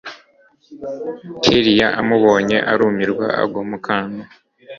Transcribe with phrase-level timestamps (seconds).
[1.43, 4.21] kellia amubonye arumirwa agwa mukantu